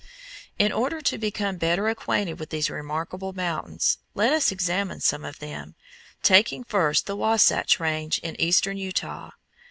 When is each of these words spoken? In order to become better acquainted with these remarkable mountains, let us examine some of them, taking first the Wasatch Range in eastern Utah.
In 0.57 0.71
order 0.71 0.99
to 0.99 1.19
become 1.19 1.57
better 1.57 1.87
acquainted 1.87 2.39
with 2.39 2.49
these 2.49 2.71
remarkable 2.71 3.33
mountains, 3.33 3.99
let 4.15 4.33
us 4.33 4.51
examine 4.51 4.99
some 4.99 5.23
of 5.23 5.37
them, 5.37 5.75
taking 6.23 6.63
first 6.63 7.05
the 7.05 7.15
Wasatch 7.15 7.79
Range 7.79 8.17
in 8.17 8.35
eastern 8.41 8.77
Utah. 8.77 9.29